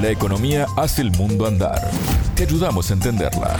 [0.00, 1.90] La economía hace el mundo andar.
[2.36, 3.56] Te ayudamos a entenderla.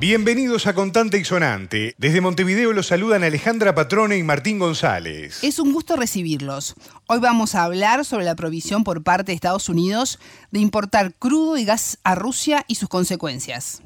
[0.00, 1.94] Bienvenidos a Contante y Sonante.
[1.98, 5.44] Desde Montevideo los saludan Alejandra Patrone y Martín González.
[5.44, 6.74] Es un gusto recibirlos.
[7.06, 10.18] Hoy vamos a hablar sobre la provisión por parte de Estados Unidos
[10.50, 13.82] de importar crudo y gas a Rusia y sus consecuencias.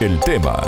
[0.00, 0.60] El tema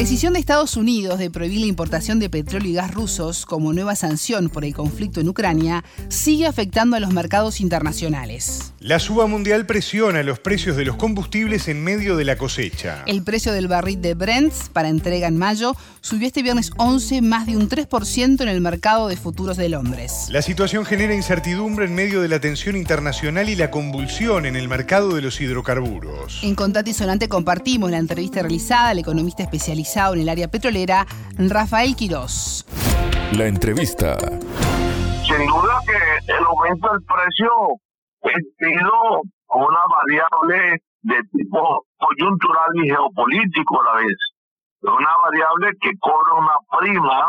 [0.00, 3.74] La decisión de Estados Unidos de prohibir la importación de petróleo y gas rusos como
[3.74, 8.72] nueva sanción por el conflicto en Ucrania sigue afectando a los mercados internacionales.
[8.80, 13.02] La suba mundial presiona los precios de los combustibles en medio de la cosecha.
[13.06, 17.44] El precio del barril de Brent para entrega en mayo subió este viernes 11 más
[17.44, 20.28] de un 3% en el mercado de futuros de Londres.
[20.30, 24.66] La situación genera incertidumbre en medio de la tensión internacional y la convulsión en el
[24.66, 26.42] mercado de los hidrocarburos.
[26.42, 29.42] En Contati Sonante compartimos la entrevista realizada al economista
[29.90, 31.06] especializado en el área petrolera,
[31.38, 32.64] Rafael Quirós.
[33.36, 34.16] La entrevista.
[35.26, 37.50] Sin duda que el aumento del precio
[38.22, 44.18] es sido una variable de tipo coyuntural y geopolítico a la vez.
[44.82, 47.28] Es una variable que cobra una prima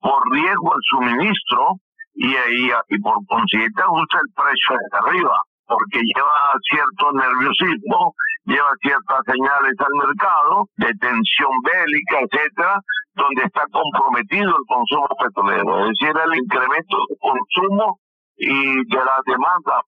[0.00, 1.76] por riesgo al suministro
[2.14, 5.40] y, y, y por consiguiente ajusta el precio de arriba,
[5.72, 12.80] porque lleva cierto nerviosismo lleva ciertas señales al mercado de tensión bélica, etcétera,
[13.14, 17.98] donde está comprometido el consumo petrolero, es decir, el incremento del consumo
[18.36, 19.82] y de la demanda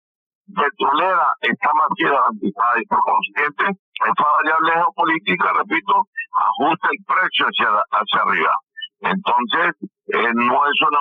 [0.46, 3.64] petrolera está más que garantizada y por consiguiente
[4.06, 5.94] esta variable geopolítica, repito,
[6.34, 8.54] ajusta el precio hacia, hacia arriba.
[9.00, 9.72] Entonces,
[10.12, 11.00] eh, no es una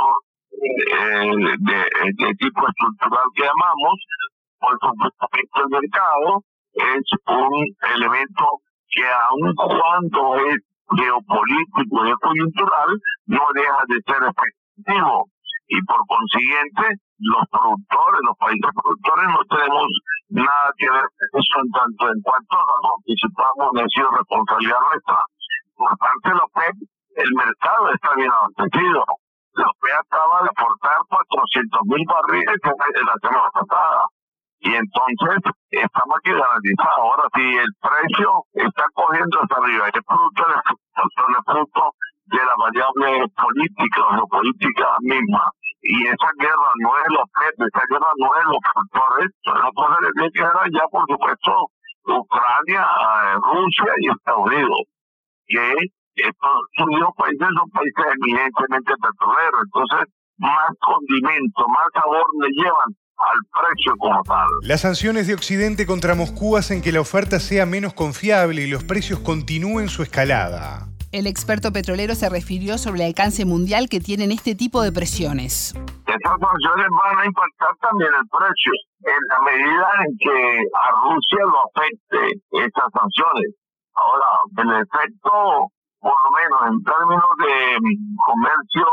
[0.53, 3.95] eh, de, de, tipo estructural que llamamos,
[4.63, 6.39] por supuesto el mercado
[6.71, 7.53] es un
[7.95, 8.45] elemento
[8.89, 10.57] que aun cuando es
[10.95, 12.89] geopolítico y coyuntural,
[13.27, 15.27] no deja de ser efectivo.
[15.67, 16.83] Y por consiguiente,
[17.19, 19.87] los productores, los países productores, no tenemos
[20.29, 25.19] nada que ver con eso en tanto en cuanto participamos en sido responsabilidad nuestra.
[25.75, 26.75] Por parte de la OPEP,
[27.15, 29.03] el mercado está bien abastecido.
[29.55, 34.07] La OPEP acaba de aportar 400 mil barriles en la semana pasada.
[34.63, 36.95] Y entonces estamos aquí garantizados.
[36.95, 41.83] Ahora, si el precio está cogiendo hasta arriba, es fruto de, fruto
[42.31, 45.51] de la variable política geopolítica misma.
[45.81, 49.99] Y esa guerra no es los precios, esa guerra no es los factores, son cosas
[50.15, 51.51] que que ya, por supuesto,
[52.07, 54.79] Ucrania, eh, Rusia y Estados Unidos.
[55.45, 55.75] Que
[56.23, 56.57] estos
[56.87, 60.07] Unidos países son países eminentemente petroleros, entonces
[60.37, 62.95] más condimento, más sabor le llevan
[63.31, 64.47] al precio como tal.
[64.61, 68.83] Las sanciones de Occidente contra Moscú hacen que la oferta sea menos confiable y los
[68.83, 70.87] precios continúen su escalada.
[71.13, 75.75] El experto petrolero se refirió sobre el alcance mundial que tienen este tipo de presiones.
[76.07, 78.73] Estas sanciones van a impactar también el precio
[79.05, 80.37] en la medida en que
[80.73, 83.53] a Rusia lo afecte estas sanciones.
[83.93, 84.25] Ahora,
[84.57, 85.69] en efecto,
[86.01, 87.55] por lo menos en términos de
[88.25, 88.87] comercio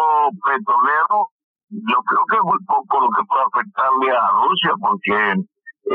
[0.44, 1.32] petrolero,
[1.70, 5.16] yo creo que es muy poco lo que puede afectarle a Rusia, porque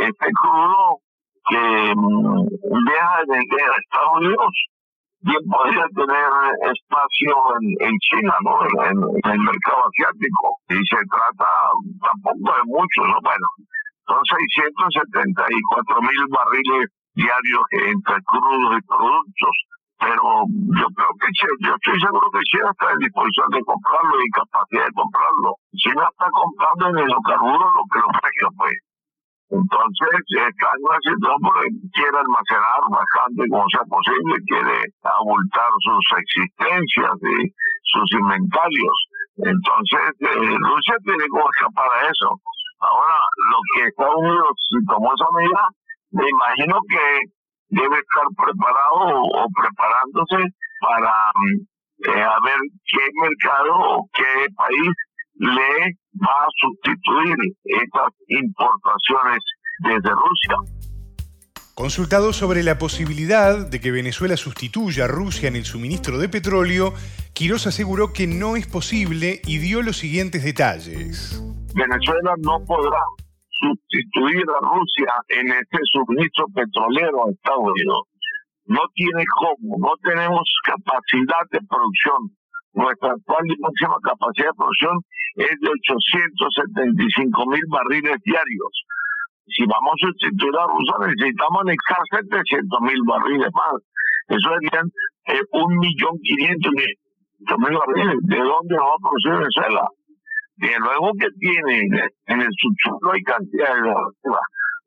[0.08, 1.00] este crudo
[1.48, 2.48] que mm,
[2.88, 4.54] deja de vender a Estados Unidos
[5.22, 6.30] bien podría tener
[6.72, 8.56] espacio en, China, ¿no?
[8.88, 8.98] En,
[9.32, 10.58] el mercado asiático.
[10.70, 11.50] Y se trata
[12.02, 13.18] tampoco de mucho, ¿no?
[13.22, 13.48] Bueno,
[14.08, 19.56] son 674 mil barriles diarios entre crudos y productos
[20.00, 24.30] pero yo creo que yo estoy seguro que China está en disposición de comprarlo y
[24.36, 25.50] capacidad de comprarlo.
[25.76, 28.78] China está comprando en el hidrocarburos lo que los precios pues.
[29.56, 31.00] Entonces, está en una
[31.94, 37.54] quiere almacenar bastante como sea posible, quiere abultar sus existencias y
[37.94, 38.98] sus inventarios.
[39.38, 42.30] Entonces, eh, Rusia tiene como escapar a eso.
[42.82, 43.16] Ahora,
[43.54, 44.56] lo que Estados Unidos
[44.90, 45.64] tomó esa medida,
[46.12, 47.06] me imagino que
[47.70, 51.14] debe estar preparado o, preparándose para
[52.06, 54.92] eh, ver qué mercado o qué país
[55.38, 59.40] le va a sustituir estas importaciones
[59.80, 60.86] desde Rusia.
[61.76, 66.94] Consultado sobre la posibilidad de que Venezuela sustituya a Rusia en el suministro de petróleo,
[67.34, 71.44] Quirós aseguró que no es posible y dio los siguientes detalles.
[71.74, 73.02] Venezuela no podrá
[73.60, 78.02] sustituir a Rusia en este suministro petrolero a Estados Unidos.
[78.66, 82.20] No tiene cómo, no tenemos capacidad de producción.
[82.74, 84.96] Nuestra actual máxima capacidad de producción
[85.38, 88.74] es de 875 mil barriles diarios.
[89.48, 93.78] Si vamos a sustituir a Rusia, necesitamos anexar 700 mil barriles más.
[94.28, 94.88] Eso serían
[95.30, 98.18] eh, un millón quinientos mil barriles.
[98.26, 99.86] ¿De dónde va a producir Venezuela?
[100.58, 101.82] Y luego que tiene
[102.28, 103.94] en el subsuelo hay cantidad de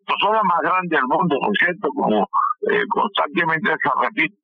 [0.09, 2.25] no son las más grandes del mundo, por cierto, como
[2.73, 4.37] eh, constantemente se repite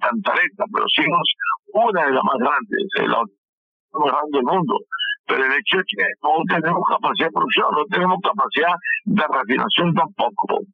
[0.00, 1.28] tantareta, pero sí es
[1.74, 4.74] una de las más grandes, la más grande del mundo.
[5.26, 8.74] Pero el hecho es que no tenemos capacidad de producción, no tenemos capacidad
[9.04, 10.64] de refinación tampoco.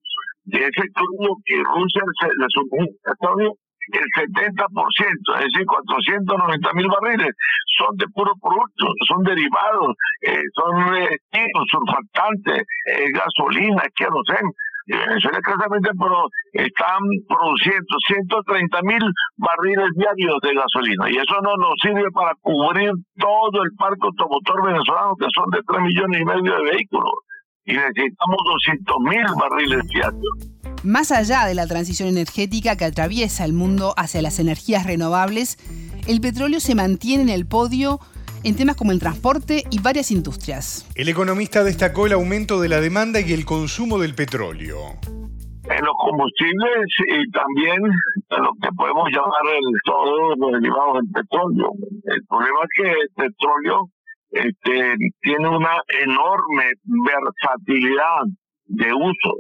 [0.45, 3.19] De ese crudo que Rusia le suministra a
[3.93, 4.65] el 70%,
[5.39, 7.35] es decir, 490 mil barriles,
[7.79, 11.17] son de puro producto, son derivados, eh, son eh,
[11.71, 14.51] surfactantes, eh, gasolina, queroseno.
[14.89, 19.05] Venezuela escasamente pero están produciendo 130 mil
[19.37, 24.65] barriles diarios de gasolina y eso no nos sirve para cubrir todo el parque automotor
[24.65, 27.13] venezolano que son de 3 millones y medio de vehículos
[27.67, 30.58] y necesitamos 200 mil barriles diarios.
[30.85, 35.59] Más allá de la transición energética que atraviesa el mundo hacia las energías renovables,
[36.07, 37.99] el petróleo se mantiene en el podio
[38.45, 40.89] en temas como el transporte y varias industrias.
[40.95, 44.95] El economista destacó el aumento de la demanda y el consumo del petróleo.
[45.69, 51.11] En los combustibles y también en lo que podemos llamar el, todos los derivados del
[51.11, 51.73] petróleo.
[52.05, 53.91] El problema es que el petróleo
[54.31, 58.23] este, tiene una enorme versatilidad
[58.67, 59.35] de uso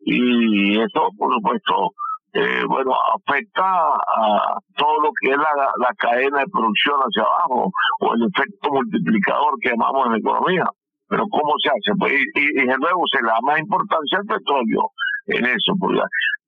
[0.00, 1.92] y eso, por supuesto,
[2.34, 7.70] eh, bueno, afecta a todo lo que es la, la cadena de producción hacia abajo
[8.00, 10.64] o el efecto multiplicador que llamamos en la economía.
[11.08, 11.96] Pero ¿cómo se hace?
[11.98, 14.92] Pues, y, y, de nuevo se le da más importancia al petróleo
[15.26, 16.02] en eso, porque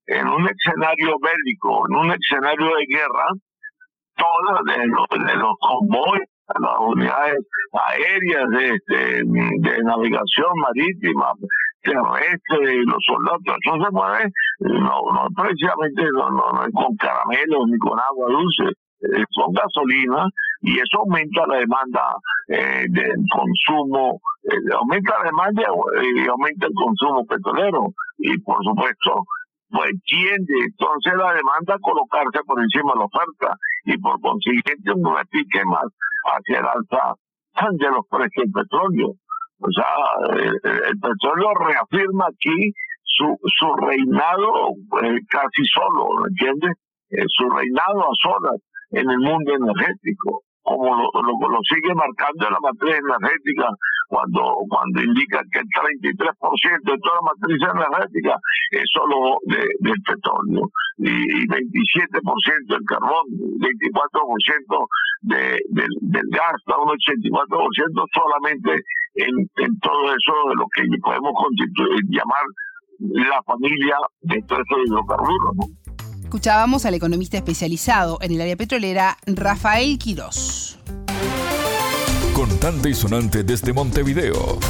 [0.06, 3.26] en un escenario bélico, en un escenario de guerra,
[4.16, 7.38] todos los, los convoyes, las unidades
[7.72, 9.22] aéreas de, de,
[9.60, 11.32] de navegación marítima,
[11.82, 17.68] terrestre y los soldados, eso se mueve, no, no precisamente no, no, no con caramelos
[17.68, 20.28] ni con agua dulce, eh, son gasolina
[20.60, 22.16] y eso aumenta la demanda
[22.48, 27.86] eh, del consumo, eh, aumenta la demanda y aumenta el consumo petrolero
[28.18, 29.39] y por supuesto pues
[30.04, 35.16] tiende entonces la demanda a colocarse por encima de la oferta y por consiguiente un
[35.16, 35.86] repique más
[36.24, 37.14] hacia el alza
[37.72, 39.08] de los precios del petróleo.
[39.60, 39.86] O sea,
[40.38, 42.72] el, petróleo reafirma aquí
[43.02, 44.70] su, su reinado
[45.02, 46.72] eh, casi solo, ¿entiendes?
[47.10, 48.60] Eh, su reinado a solas
[48.92, 53.68] en el mundo energético, como lo, lo, sigue marcando la matriz energética
[54.08, 56.20] cuando cuando indica que el 33%
[56.84, 58.36] de toda la matriz energética
[58.72, 60.68] es solo de, del petróleo
[60.98, 63.24] y 27% del carbón,
[63.56, 64.86] 24%
[65.22, 68.76] de, del, del gas, un 84% solamente
[69.14, 72.44] en, todo eso de lo que podemos constituir, llamar
[73.00, 75.89] la familia de todos estos hidrocarburos.
[76.30, 80.78] Escuchábamos al economista especializado en el área petrolera, Rafael Quirós.
[82.32, 84.60] Contante y sonante desde Montevideo.